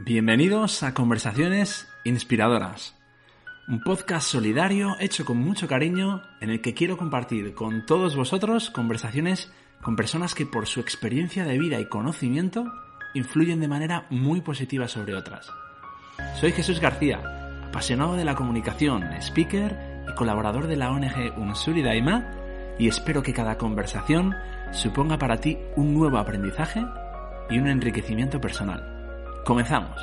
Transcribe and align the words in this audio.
Bienvenidos 0.00 0.84
a 0.84 0.94
Conversaciones 0.94 1.88
Inspiradoras, 2.04 2.94
un 3.66 3.82
podcast 3.82 4.28
solidario 4.28 4.94
hecho 5.00 5.24
con 5.24 5.38
mucho 5.38 5.66
cariño 5.66 6.22
en 6.40 6.50
el 6.50 6.60
que 6.60 6.72
quiero 6.72 6.96
compartir 6.96 7.52
con 7.52 7.84
todos 7.84 8.14
vosotros 8.14 8.70
conversaciones 8.70 9.50
con 9.82 9.96
personas 9.96 10.36
que 10.36 10.46
por 10.46 10.68
su 10.68 10.78
experiencia 10.78 11.44
de 11.44 11.58
vida 11.58 11.80
y 11.80 11.88
conocimiento 11.88 12.72
influyen 13.12 13.58
de 13.58 13.66
manera 13.66 14.06
muy 14.08 14.40
positiva 14.40 14.86
sobre 14.86 15.16
otras. 15.16 15.50
Soy 16.38 16.52
Jesús 16.52 16.78
García, 16.78 17.64
apasionado 17.66 18.14
de 18.14 18.24
la 18.24 18.36
comunicación, 18.36 19.02
speaker 19.20 20.04
y 20.08 20.14
colaborador 20.14 20.68
de 20.68 20.76
la 20.76 20.92
ONG 20.92 21.36
Unsuri 21.38 21.82
Daima 21.82 22.24
y 22.78 22.86
espero 22.86 23.24
que 23.24 23.34
cada 23.34 23.58
conversación 23.58 24.36
suponga 24.70 25.18
para 25.18 25.40
ti 25.40 25.58
un 25.74 25.92
nuevo 25.92 26.18
aprendizaje 26.18 26.86
y 27.50 27.58
un 27.58 27.66
enriquecimiento 27.66 28.40
personal. 28.40 28.97
Comenzamos. 29.48 29.98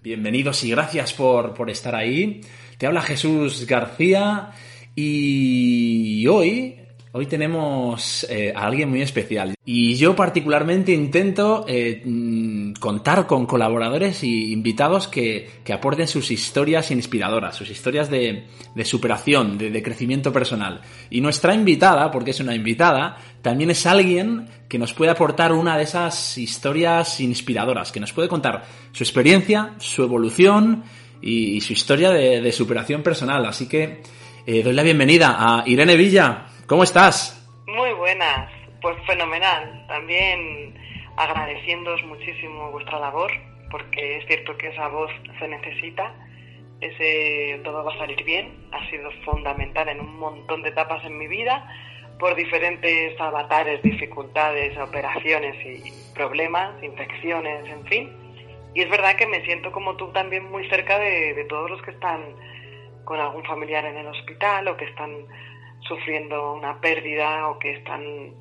Bienvenidos 0.00 0.62
y 0.62 0.70
gracias 0.70 1.12
por, 1.14 1.52
por, 1.52 1.68
estar 1.68 1.96
ahí. 1.96 2.42
Te 2.78 2.86
habla 2.86 3.02
Jesús 3.02 3.66
García 3.66 4.52
y 4.94 6.24
hoy 6.28 6.85
Hoy 7.18 7.24
tenemos 7.24 8.26
eh, 8.28 8.52
a 8.54 8.66
alguien 8.66 8.90
muy 8.90 9.00
especial 9.00 9.54
y 9.64 9.94
yo 9.94 10.14
particularmente 10.14 10.92
intento 10.92 11.64
eh, 11.66 12.02
mm, 12.04 12.74
contar 12.74 13.26
con 13.26 13.46
colaboradores 13.46 14.22
y 14.22 14.52
invitados 14.52 15.08
que, 15.08 15.48
aporten 15.72 16.08
sus 16.08 16.30
historias 16.30 16.90
inspiradoras, 16.90 17.56
sus 17.56 17.70
historias 17.70 18.10
de, 18.10 18.44
superación, 18.84 19.56
de, 19.56 19.82
crecimiento 19.82 20.30
personal. 20.30 20.82
Y 21.08 21.22
nuestra 21.22 21.54
invitada, 21.54 22.10
porque 22.10 22.32
es 22.32 22.40
una 22.40 22.54
invitada, 22.54 23.16
también 23.40 23.70
es 23.70 23.86
alguien 23.86 24.48
que 24.68 24.78
nos 24.78 24.92
puede 24.92 25.12
aportar 25.12 25.54
una 25.54 25.78
de 25.78 25.84
esas 25.84 26.36
historias 26.36 27.18
inspiradoras, 27.20 27.92
que 27.92 28.00
nos 28.00 28.12
puede 28.12 28.28
contar 28.28 28.62
su 28.92 29.04
experiencia, 29.04 29.72
su 29.78 30.02
evolución 30.02 30.84
y, 31.22 31.62
su 31.62 31.72
historia 31.72 32.10
de, 32.10 32.52
superación 32.52 33.02
personal. 33.02 33.46
Así 33.46 33.66
que 33.66 34.02
eh, 34.46 34.62
doy 34.62 34.74
la 34.74 34.82
bienvenida 34.82 35.36
a 35.38 35.64
Irene 35.66 35.96
Villa. 35.96 36.48
¿Cómo 36.66 36.82
estás? 36.82 37.48
Muy 37.66 37.92
buenas, 37.92 38.50
pues 38.82 38.96
fenomenal. 39.06 39.86
También 39.86 40.74
agradeciéndoos 41.16 42.02
muchísimo 42.06 42.72
vuestra 42.72 42.98
labor, 42.98 43.30
porque 43.70 44.18
es 44.18 44.26
cierto 44.26 44.56
que 44.56 44.68
esa 44.70 44.88
voz 44.88 45.12
se 45.38 45.46
necesita, 45.46 46.12
ese 46.80 47.60
todo 47.62 47.84
va 47.84 47.94
a 47.94 47.98
salir 47.98 48.24
bien, 48.24 48.68
ha 48.72 48.84
sido 48.90 49.12
fundamental 49.24 49.88
en 49.88 50.00
un 50.00 50.18
montón 50.18 50.62
de 50.62 50.70
etapas 50.70 51.04
en 51.04 51.16
mi 51.16 51.28
vida, 51.28 51.64
por 52.18 52.34
diferentes 52.34 53.20
avatares, 53.20 53.80
dificultades, 53.82 54.76
operaciones 54.76 55.54
y 55.64 55.92
problemas, 56.16 56.82
infecciones, 56.82 57.64
en 57.70 57.86
fin. 57.86 58.12
Y 58.74 58.80
es 58.80 58.90
verdad 58.90 59.14
que 59.14 59.28
me 59.28 59.44
siento 59.44 59.70
como 59.70 59.94
tú 59.94 60.08
también 60.08 60.50
muy 60.50 60.68
cerca 60.68 60.98
de, 60.98 61.32
de 61.32 61.44
todos 61.44 61.70
los 61.70 61.80
que 61.82 61.92
están 61.92 62.22
con 63.04 63.20
algún 63.20 63.44
familiar 63.44 63.84
en 63.84 63.98
el 63.98 64.08
hospital 64.08 64.66
o 64.66 64.76
que 64.76 64.86
están 64.86 65.12
sufriendo 65.88 66.54
una 66.54 66.80
pérdida 66.80 67.48
o 67.48 67.58
que 67.58 67.72
están 67.72 68.34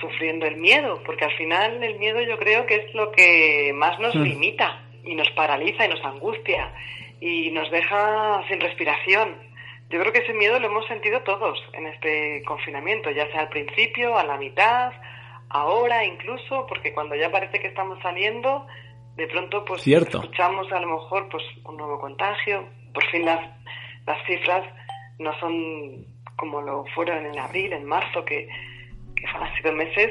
sufriendo 0.00 0.46
el 0.46 0.56
miedo, 0.56 1.00
porque 1.04 1.24
al 1.24 1.32
final 1.36 1.82
el 1.82 1.98
miedo 1.98 2.20
yo 2.20 2.38
creo 2.38 2.66
que 2.66 2.76
es 2.76 2.94
lo 2.94 3.12
que 3.12 3.72
más 3.74 3.98
nos 3.98 4.14
mm. 4.14 4.22
limita 4.22 4.82
y 5.04 5.14
nos 5.14 5.30
paraliza 5.30 5.86
y 5.86 5.88
nos 5.88 6.04
angustia 6.04 6.72
y 7.20 7.50
nos 7.50 7.70
deja 7.70 8.42
sin 8.48 8.60
respiración. 8.60 9.36
Yo 9.88 10.00
creo 10.00 10.12
que 10.12 10.18
ese 10.18 10.34
miedo 10.34 10.58
lo 10.58 10.66
hemos 10.66 10.86
sentido 10.86 11.20
todos 11.20 11.58
en 11.72 11.86
este 11.86 12.42
confinamiento, 12.44 13.10
ya 13.10 13.30
sea 13.30 13.42
al 13.42 13.48
principio, 13.48 14.18
a 14.18 14.24
la 14.24 14.36
mitad, 14.36 14.92
ahora 15.48 16.04
incluso, 16.04 16.66
porque 16.66 16.92
cuando 16.92 17.14
ya 17.14 17.30
parece 17.30 17.60
que 17.60 17.68
estamos 17.68 17.98
saliendo, 18.02 18.66
de 19.14 19.26
pronto 19.28 19.64
pues 19.64 19.86
escuchamos 19.86 20.70
a 20.72 20.80
lo 20.80 20.88
mejor 20.88 21.28
pues 21.28 21.44
un 21.64 21.76
nuevo 21.76 22.00
contagio, 22.00 22.68
por 22.92 23.06
fin 23.10 23.24
las, 23.24 23.40
las 24.06 24.26
cifras 24.26 24.64
no 25.18 25.38
son 25.38 26.15
como 26.36 26.60
lo 26.60 26.84
fueron 26.94 27.26
en 27.26 27.38
abril, 27.38 27.72
en 27.72 27.84
marzo, 27.84 28.24
que, 28.24 28.48
han 29.34 29.56
sido 29.56 29.72
meses 29.72 30.10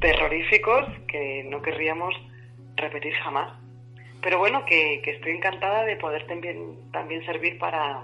terroríficos 0.00 0.86
que 1.06 1.44
no 1.48 1.62
querríamos 1.62 2.14
repetir 2.76 3.12
jamás. 3.22 3.52
Pero 4.22 4.38
bueno, 4.38 4.64
que, 4.66 5.00
estoy 5.04 5.32
encantada 5.32 5.84
de 5.84 5.96
poder 5.96 6.26
también, 6.26 6.90
también 6.92 7.24
servir 7.24 7.58
para 7.58 8.02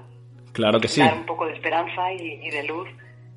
claro 0.53 0.81
que 0.81 0.89
dar 0.97 1.15
un 1.15 1.27
poco 1.27 1.47
de 1.47 1.53
esperanza 1.53 2.13
y, 2.13 2.49
de 2.49 2.63
luz 2.65 2.89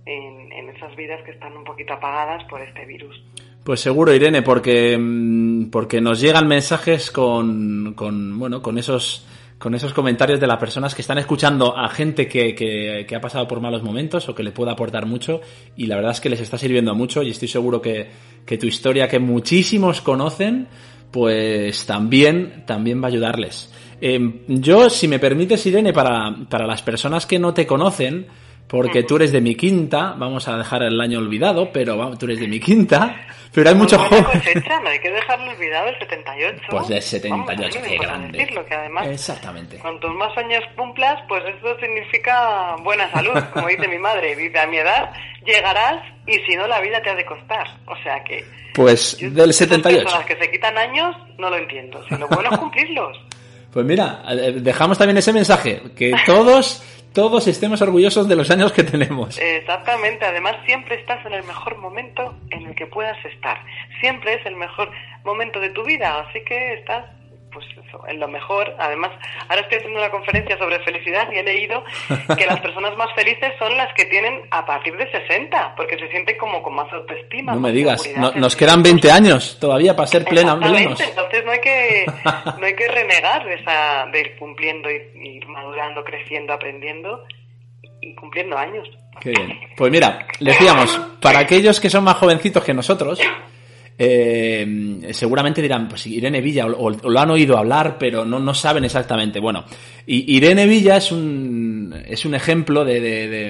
en, 0.05 0.51
en, 0.53 0.69
esas 0.69 0.95
vidas 0.95 1.21
que 1.23 1.31
están 1.31 1.57
un 1.57 1.63
poquito 1.63 1.93
apagadas 1.93 2.43
por 2.45 2.61
este 2.61 2.85
virus. 2.85 3.21
Pues 3.63 3.81
seguro, 3.81 4.13
Irene, 4.13 4.41
porque, 4.41 4.97
mm, 4.97 5.69
porque 5.69 5.99
nos 5.99 6.21
llegan 6.21 6.47
mensajes 6.47 7.11
con, 7.11 7.93
con, 7.95 8.39
bueno, 8.39 8.61
con 8.61 8.77
esos 8.77 9.27
con 9.59 9.75
esos 9.75 9.93
comentarios 9.93 10.39
de 10.39 10.47
las 10.47 10.57
personas 10.57 10.95
que 10.95 11.01
están 11.01 11.17
escuchando 11.17 11.77
a 11.77 11.89
gente 11.89 12.27
que, 12.27 12.55
que, 12.55 13.15
ha 13.15 13.21
pasado 13.21 13.45
por 13.47 13.59
malos 13.59 13.83
momentos 13.83 14.27
o 14.29 14.33
que 14.33 14.41
le 14.41 14.51
pueda 14.51 14.71
aportar 14.71 15.05
mucho 15.05 15.41
y 15.75 15.85
la 15.85 15.97
verdad 15.97 16.13
es 16.13 16.21
que 16.21 16.29
les 16.29 16.39
está 16.39 16.57
sirviendo 16.57 16.95
mucho 16.95 17.21
y 17.21 17.31
estoy 17.31 17.49
seguro 17.49 17.81
que, 17.81 18.07
que 18.45 18.57
tu 18.57 18.65
historia 18.65 19.09
que 19.09 19.19
muchísimos 19.19 20.01
conocen 20.01 20.67
pues 21.11 21.85
también, 21.85 22.63
también 22.65 23.01
va 23.01 23.07
a 23.07 23.09
ayudarles. 23.09 23.69
Em, 23.99 24.41
yo, 24.47 24.89
si 24.89 25.07
me 25.07 25.19
permites, 25.19 25.65
Irene, 25.65 25.91
para, 25.91 26.35
para 26.49 26.65
las 26.65 26.81
personas 26.81 27.25
que 27.25 27.37
no 27.37 27.53
te 27.53 27.67
conocen, 27.67 28.27
porque 28.69 29.01
tú 29.01 29.15
eres 29.15 29.31
de 29.31 29.41
mi 29.41 29.55
quinta, 29.55 30.13
vamos 30.15 30.47
a 30.47 30.55
dejar 30.55 30.83
el 30.83 31.01
año 31.01 31.17
olvidado, 31.17 31.71
pero 31.73 31.97
vamos, 31.97 32.19
tú 32.19 32.27
eres 32.27 32.39
de 32.39 32.47
mi 32.47 32.59
quinta, 32.59 33.25
pero 33.51 33.69
hay 33.71 33.75
muchos 33.75 33.99
jóvenes... 33.99 34.43
no 34.83 34.89
hay 34.89 34.99
que 34.99 35.09
dejarlo 35.09 35.49
olvidado 35.49 35.89
el 35.89 35.97
78. 35.97 36.61
Pues 36.69 36.87
de 36.87 37.01
78, 37.01 37.79
qué 37.83 37.97
grande. 37.97 38.37
Decirlo, 38.37 38.63
que 38.65 38.75
además, 38.75 39.07
Exactamente. 39.07 39.77
Cuantos 39.79 40.13
más 40.13 40.37
años 40.37 40.63
cumplas, 40.75 41.19
pues 41.27 41.43
eso 41.45 41.79
significa 41.79 42.75
buena 42.83 43.11
salud, 43.11 43.33
como 43.53 43.67
dice 43.69 43.87
mi 43.87 43.97
madre, 43.97 44.35
vive 44.35 44.59
a 44.59 44.67
mi 44.67 44.77
edad, 44.77 45.13
llegarás 45.43 46.03
y 46.27 46.37
si 46.47 46.55
no 46.55 46.67
la 46.67 46.79
vida 46.79 47.01
te 47.01 47.09
ha 47.09 47.15
de 47.15 47.25
costar, 47.25 47.65
o 47.87 47.95
sea 48.03 48.23
que... 48.23 48.45
Pues 48.75 49.17
del 49.19 49.51
78. 49.51 50.07
Las 50.07 50.25
que 50.27 50.37
se 50.37 50.51
quitan 50.51 50.77
años, 50.77 51.15
no 51.39 51.49
lo 51.49 51.57
entiendo, 51.57 52.05
si 52.07 52.15
lo 52.15 52.27
bueno 52.27 52.51
es 52.51 52.57
cumplirlos. 52.59 53.17
Pues 53.71 53.85
mira, 53.85 54.23
eh, 54.27 54.53
dejamos 54.61 54.97
también 54.97 55.17
ese 55.17 55.31
mensaje, 55.31 55.79
que 55.95 56.11
todos 56.25 56.83
todos 57.13 57.47
estemos 57.47 57.81
orgullosos 57.81 58.27
de 58.27 58.35
los 58.35 58.51
años 58.51 58.71
que 58.71 58.83
tenemos. 58.83 59.37
Exactamente, 59.39 60.25
además 60.25 60.55
siempre 60.65 60.95
estás 60.95 61.25
en 61.25 61.33
el 61.33 61.43
mejor 61.43 61.77
momento 61.77 62.35
en 62.51 62.67
el 62.67 62.75
que 62.75 62.87
puedas 62.87 63.23
estar. 63.25 63.57
Siempre 63.99 64.35
es 64.35 64.45
el 64.45 64.55
mejor 64.55 64.91
momento 65.23 65.59
de 65.59 65.69
tu 65.69 65.83
vida, 65.83 66.19
así 66.19 66.39
que 66.45 66.73
estás 66.73 67.05
pues 67.51 67.65
eso, 67.85 68.01
en 68.07 68.19
lo 68.19 68.27
mejor. 68.27 68.75
Además, 68.79 69.11
ahora 69.47 69.61
estoy 69.61 69.79
haciendo 69.79 69.99
una 69.99 70.09
conferencia 70.09 70.57
sobre 70.57 70.79
felicidad 70.83 71.31
y 71.31 71.37
he 71.37 71.43
leído 71.43 71.83
que 72.37 72.45
las 72.45 72.59
personas 72.61 72.95
más 72.97 73.13
felices 73.15 73.53
son 73.59 73.75
las 73.77 73.93
que 73.93 74.05
tienen 74.05 74.41
a 74.51 74.65
partir 74.65 74.95
de 74.97 75.09
60, 75.11 75.75
porque 75.75 75.97
se 75.97 76.07
sienten 76.09 76.37
como 76.37 76.61
con 76.61 76.75
más 76.75 76.91
autoestima. 76.91 77.53
No 77.53 77.59
me 77.59 77.71
digas, 77.71 78.03
nos 78.35 78.55
quedan 78.55 78.83
20 78.83 79.11
años 79.11 79.57
todavía 79.59 79.95
para 79.95 80.07
ser 80.07 80.25
plena, 80.25 80.59
plenos. 80.59 80.99
Entonces 80.99 81.45
no 81.45 81.51
hay 81.51 81.61
que 81.61 82.05
no 82.59 82.65
hay 82.65 82.75
que 82.75 82.87
renegar 82.87 83.45
de, 83.45 83.55
esa, 83.55 84.05
de 84.11 84.19
ir 84.19 84.35
cumpliendo 84.37 84.89
y 84.89 85.37
ir 85.37 85.47
madurando, 85.47 86.03
creciendo, 86.03 86.53
aprendiendo 86.53 87.23
y 88.01 88.15
cumpliendo 88.15 88.57
años. 88.57 88.87
Qué 89.19 89.31
bien. 89.31 89.59
Pues 89.75 89.91
mira, 89.91 90.27
decíamos, 90.39 90.97
para 91.21 91.39
aquellos 91.39 91.79
que 91.79 91.89
son 91.89 92.03
más 92.03 92.17
jovencitos 92.17 92.63
que 92.63 92.73
nosotros, 92.73 93.19
eh, 94.01 95.09
seguramente 95.11 95.61
dirán, 95.61 95.89
pues 95.89 96.07
Irene 96.07 96.39
Villa, 96.39 96.65
o, 96.67 96.89
lo 96.89 97.19
han 97.19 97.31
oído 97.31 97.57
hablar, 97.57 97.97
pero 97.99 98.23
no, 98.23 98.39
no 98.39 98.53
saben 98.53 98.85
exactamente. 98.85 99.41
Bueno, 99.41 99.65
y 100.07 100.37
Irene 100.37 100.65
Villa 100.67 100.95
es 100.95 101.11
un, 101.11 101.93
es 102.07 102.23
un 102.23 102.33
ejemplo 102.33 102.85
de, 102.85 103.01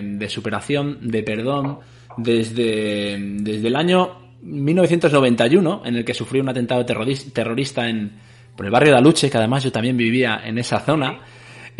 de, 0.01 0.29
superación, 0.29 0.97
de 1.01 1.21
perdón, 1.21 1.77
desde, 2.17 3.15
desde 3.19 3.67
el 3.67 3.75
año 3.75 4.33
1991, 4.41 5.83
en 5.85 5.95
el 5.97 6.03
que 6.03 6.15
sufrió 6.15 6.41
un 6.41 6.49
atentado 6.49 6.83
terrorista 6.83 7.87
en, 7.87 8.13
por 8.55 8.65
el 8.65 8.71
barrio 8.71 8.93
de 8.93 8.97
Aluche, 8.97 9.29
que 9.29 9.37
además 9.37 9.63
yo 9.63 9.71
también 9.71 9.97
vivía 9.97 10.41
en 10.43 10.57
esa 10.57 10.79
zona. 10.79 11.19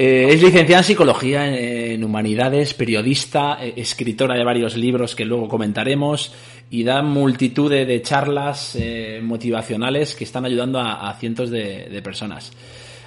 Eh, 0.01 0.33
es 0.33 0.41
licenciada 0.41 0.79
en 0.79 0.85
psicología, 0.85 1.45
en, 1.45 2.01
humanidades, 2.05 2.73
periodista, 2.73 3.57
eh, 3.59 3.73
escritora 3.75 4.33
de 4.33 4.45
varios 4.45 4.77
libros 4.77 5.13
que 5.13 5.25
luego 5.25 5.49
comentaremos 5.49 6.31
y 6.71 6.85
da 6.85 7.01
multitud 7.01 7.69
de, 7.69 8.01
charlas 8.01 8.77
eh, 8.79 9.19
motivacionales 9.21 10.15
que 10.15 10.23
están 10.23 10.45
ayudando 10.45 10.79
a, 10.79 11.13
cientos 11.19 11.49
de, 11.49 12.01
personas. 12.01 12.53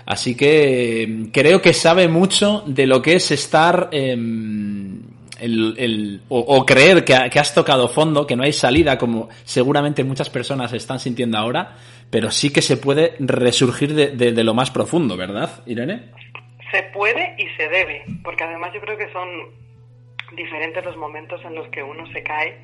Así 0.04 0.34
que 0.34 1.30
creo 1.32 1.62
que 1.62 1.72
sabe 1.72 2.08
mucho 2.08 2.62
de 2.66 2.86
lo 2.86 3.00
que 3.00 3.14
es 3.14 3.30
estar 3.30 3.88
em, 3.90 5.00
o, 6.28 6.66
creer 6.66 7.06
que, 7.06 7.14
has 7.14 7.54
tocado 7.54 7.88
fondo, 7.88 8.26
que 8.26 8.36
no 8.36 8.42
hay 8.42 8.52
salida, 8.52 8.98
como 8.98 9.30
seguramente 9.44 10.04
muchas 10.04 10.28
personas 10.28 10.74
están 10.74 11.00
sintiendo 11.00 11.38
ahora, 11.38 11.74
pero 12.10 12.30
sí 12.30 12.50
que 12.50 12.60
se 12.60 12.76
puede 12.76 13.14
resurgir 13.18 13.94
de 13.94 14.44
lo 14.44 14.52
más 14.52 14.70
profundo, 14.70 15.16
¿verdad, 15.16 15.62
Irene? 15.64 16.20
Se 16.72 16.82
puede 16.84 17.34
y 17.36 17.46
se 17.58 17.68
debe, 17.68 18.02
porque 18.24 18.44
además 18.44 18.72
yo 18.72 18.80
creo 18.80 18.96
que 18.96 19.12
son 19.12 19.28
diferentes 20.34 20.82
los 20.82 20.96
momentos 20.96 21.44
en 21.44 21.54
los 21.54 21.68
que 21.68 21.82
uno 21.82 22.06
se 22.12 22.22
cae, 22.22 22.56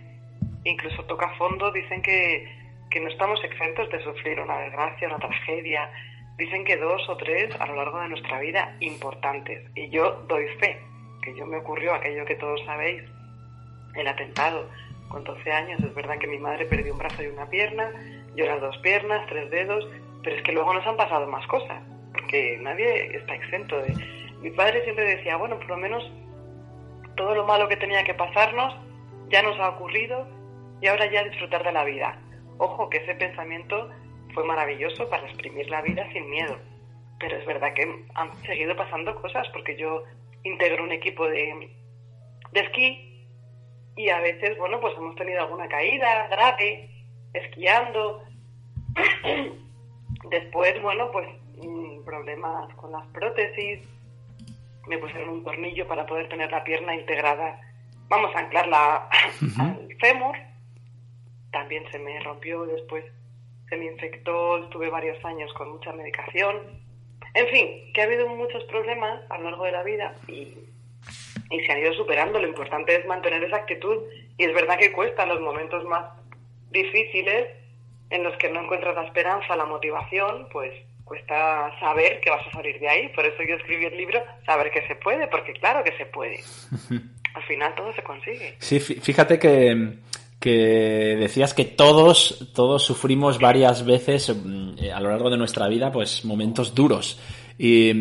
incluso 0.65 1.05
toca 1.05 1.29
fondo, 1.37 1.71
dicen 1.73 2.01
que, 2.01 2.49
que 2.91 3.01
no 3.01 3.11
estamos 3.11 3.39
exentos 3.45 3.91
de 3.91 4.03
sufrir 4.03 4.41
una 4.41 4.61
desgracia, 4.61 5.09
una 5.09 5.19
tragedia, 5.19 5.93
dicen 6.39 6.65
que 6.65 6.79
dos 6.79 7.07
o 7.11 7.19
tres 7.19 7.55
a 7.61 7.67
lo 7.67 7.77
largo 7.77 8.01
de 8.01 8.09
nuestra 8.09 8.41
vida 8.41 8.75
importantes, 8.81 9.71
y 9.75 9.91
yo 9.91 10.25
doy 10.27 10.47
fe, 10.59 10.81
que 11.23 11.35
yo 11.35 11.45
me 11.45 11.59
ocurrió 11.59 11.93
aquello 11.93 12.25
que 12.25 12.37
todos 12.37 12.65
sabéis, 12.65 13.03
el 13.95 14.09
atentado, 14.09 14.71
con 15.11 15.23
12 15.25 15.53
años, 15.53 15.81
es 15.83 15.95
verdad 15.95 16.19
que 16.19 16.27
mi 16.27 16.39
madre 16.39 16.65
perdió 16.65 16.95
un 16.95 16.99
brazo 16.99 17.23
y 17.23 17.27
una 17.27 17.49
pierna, 17.51 17.93
yo 18.35 18.47
las 18.47 18.61
dos 18.63 18.79
piernas, 18.79 19.27
tres 19.27 19.51
dedos, 19.51 19.87
pero 20.23 20.35
es 20.35 20.43
que 20.43 20.53
luego 20.53 20.73
nos 20.73 20.87
han 20.87 20.97
pasado 20.97 21.27
más 21.27 21.47
cosas 21.47 21.83
que 22.29 22.59
nadie 22.59 23.17
está 23.17 23.35
exento 23.35 23.77
de... 23.79 23.93
Mi 24.41 24.51
padre 24.53 24.85
siempre 24.85 25.17
decía, 25.17 25.37
bueno, 25.37 25.57
por 25.57 25.69
lo 25.69 25.77
menos 25.79 26.09
todo 27.17 27.35
lo 27.35 27.45
malo 27.45 27.69
que 27.69 27.77
tenía 27.77 28.05
que 28.05 28.15
pasarnos 28.15 28.77
ya 29.29 29.43
nos 29.43 29.59
ha 29.59 29.71
ocurrido 29.71 30.27
y 30.81 30.87
ahora 30.87 31.11
ya 31.11 31.25
disfrutar 31.25 31.65
de 31.65 31.73
la 31.73 31.85
vida. 31.85 32.21
Ojo, 32.59 32.89
que 32.89 32.99
ese 32.99 33.15
pensamiento 33.17 33.91
fue 34.33 34.45
maravilloso 34.45 35.09
para 35.11 35.27
exprimir 35.27 35.69
la 35.69 35.83
vida 35.83 36.09
sin 36.13 36.31
miedo. 36.31 36.57
Pero 37.19 37.37
es 37.37 37.47
verdad 37.47 37.75
que 37.75 38.07
han 38.15 38.43
seguido 38.45 38.77
pasando 38.77 39.21
cosas 39.21 39.49
porque 39.53 39.77
yo 39.77 40.05
integro 40.45 40.85
un 40.85 40.93
equipo 40.93 41.27
de, 41.27 41.69
de 42.53 42.61
esquí 42.61 43.27
y 43.97 44.11
a 44.11 44.21
veces, 44.21 44.57
bueno, 44.59 44.81
pues 44.81 44.97
hemos 44.97 45.17
tenido 45.17 45.41
alguna 45.41 45.67
caída 45.67 46.29
grave, 46.29 46.89
esquiando. 47.35 48.23
Después, 50.31 50.81
bueno, 50.83 51.11
pues 51.11 51.27
problemas 52.09 52.75
con 52.77 52.91
las 52.91 53.07
prótesis, 53.09 53.81
me 54.87 54.97
pusieron 54.97 55.29
un 55.29 55.45
tornillo 55.45 55.87
para 55.87 56.07
poder 56.07 56.27
tener 56.31 56.51
la 56.51 56.65
pierna 56.65 56.95
integrada, 56.95 57.61
vamos 58.09 58.35
a 58.35 58.39
anclarla 58.39 59.09
al 59.59 59.89
fémur, 60.01 60.35
también 61.53 61.85
se 61.93 61.99
me 61.99 62.19
rompió 62.21 62.65
después, 62.65 63.05
se 63.69 63.77
me 63.77 63.85
infectó, 63.93 64.65
estuve 64.65 64.89
varios 64.89 65.23
años 65.23 65.53
con 65.53 65.71
mucha 65.71 65.93
medicación, 65.93 66.57
en 67.35 67.47
fin, 67.49 67.93
que 67.93 68.01
ha 68.01 68.05
habido 68.05 68.27
muchos 68.29 68.65
problemas 68.65 69.21
a 69.31 69.37
lo 69.37 69.51
largo 69.51 69.65
de 69.65 69.73
la 69.73 69.83
vida 69.83 70.15
y, 70.29 70.55
y 71.51 71.61
se 71.61 71.73
han 71.73 71.79
ido 71.79 71.93
superando, 71.93 72.41
lo 72.41 72.49
importante 72.49 72.97
es 72.97 73.05
mantener 73.07 73.45
esa 73.45 73.57
actitud 73.57 73.99
y 74.39 74.45
es 74.45 74.55
verdad 74.55 74.79
que 74.79 74.93
cuesta 74.93 75.27
los 75.27 75.43
momentos 75.43 75.85
más 75.85 76.11
difíciles 76.71 77.49
en 78.09 78.25
los 78.25 78.35
que 78.39 78.49
no 78.49 78.63
encuentras 78.63 78.95
la 78.95 79.05
esperanza, 79.05 79.57
la 79.57 79.67
motivación, 79.67 80.49
pues 80.51 80.73
cuesta 81.09 81.71
saber 81.81 82.21
que 82.21 82.31
vas 82.31 82.47
a 82.47 82.53
salir 82.53 82.79
de 82.79 82.89
ahí. 82.89 83.09
Por 83.09 83.25
eso 83.25 83.43
yo 83.49 83.57
escribí 83.57 83.87
el 83.87 83.97
libro, 83.97 84.23
saber 84.45 84.71
que 84.71 84.87
se 84.87 84.95
puede, 84.97 85.27
porque 85.29 85.53
claro 85.55 85.83
que 85.83 85.97
se 85.97 86.07
puede. 86.07 86.41
Al 87.35 87.43
final 87.45 87.75
todo 87.75 87.93
se 87.95 88.03
consigue. 88.03 88.57
Sí, 88.59 88.81
fíjate 88.81 89.39
que, 89.39 89.99
que 90.41 91.17
decías 91.19 91.55
que 91.55 91.65
todos, 91.65 92.51
todos 92.55 92.83
sufrimos 92.83 93.39
varias 93.39 93.85
veces 93.85 94.35
mm, 94.35 94.75
a 94.95 95.01
lo 95.01 95.11
largo 95.11 95.31
de 95.31 95.37
nuestra 95.37 95.69
vida, 95.69 95.91
pues 95.91 96.25
momentos 96.25 96.75
duros. 96.75 97.21
Y, 97.59 97.93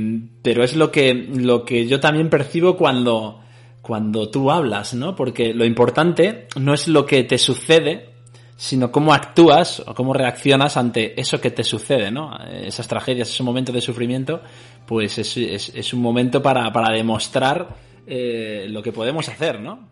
pero 0.44 0.64
es 0.64 0.76
lo 0.76 0.92
que, 0.92 1.14
lo 1.14 1.66
que 1.66 1.88
yo 1.88 2.00
también 2.00 2.30
percibo 2.30 2.78
cuando, 2.78 3.42
cuando 3.82 4.30
tú 4.30 4.52
hablas, 4.52 4.94
¿no? 4.94 5.16
Porque 5.16 5.54
lo 5.54 5.66
importante 5.66 6.48
no 6.60 6.74
es 6.74 6.88
lo 6.88 7.06
que 7.06 7.24
te 7.24 7.38
sucede, 7.38 8.17
sino 8.58 8.92
cómo 8.92 9.14
actúas 9.14 9.82
o 9.86 9.94
cómo 9.94 10.14
reaccionas 10.14 10.76
ante 10.78 11.20
eso 11.22 11.40
que 11.40 11.52
te 11.52 11.64
sucede, 11.64 12.12
¿no? 12.12 12.36
Esas 12.50 12.88
tragedias, 12.88 13.30
ese 13.30 13.44
momento 13.44 13.72
de 13.72 13.82
sufrimiento, 13.82 14.42
pues 14.86 15.20
es, 15.20 15.38
es, 15.38 15.94
un 15.94 16.02
momento 16.02 16.42
para, 16.42 16.74
para 16.74 16.94
demostrar 16.94 17.76
eh, 18.08 18.66
lo 18.68 18.82
que 18.82 18.92
podemos 18.92 19.30
hacer, 19.30 19.62
¿no? 19.62 19.88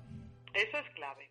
Eso 0.52 0.78
es 0.78 0.90
clave. 0.96 1.30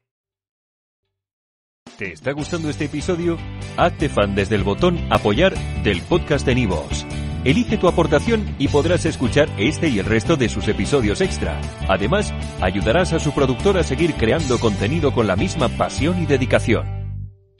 ¿Te 1.99 2.13
está 2.13 2.33
gustando 2.33 2.71
este 2.71 2.85
episodio? 2.85 3.37
Hazte 3.77 4.09
fan 4.09 4.37
desde 4.37 4.55
el 4.55 4.63
botón 4.63 4.99
apoyar 5.11 5.55
del 5.83 6.03
podcast 6.03 6.47
de 6.47 6.55
Nivos. 6.55 7.05
Elige 7.45 7.77
tu 7.77 7.89
aportación 7.89 8.55
y 8.59 8.69
podrás 8.69 9.05
escuchar 9.05 9.49
este 9.59 9.89
y 9.89 9.99
el 9.99 10.07
resto 10.07 10.37
de 10.37 10.49
sus 10.49 10.69
episodios 10.69 11.21
extra. 11.21 11.61
Además, 11.89 12.33
ayudarás 12.61 13.13
a 13.13 13.19
su 13.19 13.33
productor 13.33 13.77
a 13.77 13.83
seguir 13.83 14.15
creando 14.15 14.59
contenido 14.59 15.13
con 15.13 15.27
la 15.27 15.37
misma 15.37 15.69
pasión 15.69 16.23
y 16.23 16.27
dedicación. 16.27 17.04